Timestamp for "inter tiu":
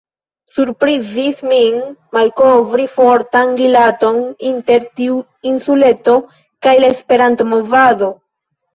4.55-5.21